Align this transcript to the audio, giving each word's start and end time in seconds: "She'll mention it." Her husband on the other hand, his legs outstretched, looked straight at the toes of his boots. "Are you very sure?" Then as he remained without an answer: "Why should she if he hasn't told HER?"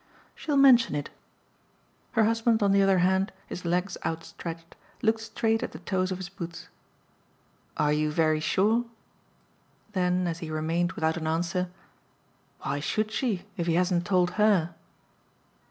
"She'll 0.33 0.57
mention 0.57 0.95
it." 0.95 1.11
Her 2.13 2.23
husband 2.23 2.63
on 2.63 2.71
the 2.71 2.81
other 2.81 2.97
hand, 3.05 3.31
his 3.45 3.65
legs 3.65 3.99
outstretched, 4.03 4.75
looked 5.03 5.19
straight 5.19 5.61
at 5.61 5.73
the 5.73 5.77
toes 5.85 6.11
of 6.11 6.17
his 6.17 6.27
boots. 6.27 6.69
"Are 7.77 7.93
you 7.93 8.09
very 8.11 8.39
sure?" 8.39 8.85
Then 9.91 10.25
as 10.25 10.39
he 10.39 10.49
remained 10.49 10.93
without 10.93 11.17
an 11.17 11.27
answer: 11.27 11.69
"Why 12.63 12.79
should 12.79 13.11
she 13.11 13.43
if 13.57 13.67
he 13.67 13.75
hasn't 13.75 14.03
told 14.07 14.31
HER?" 14.41 14.73